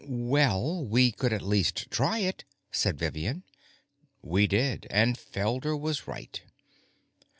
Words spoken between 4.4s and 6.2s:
did, and Felder was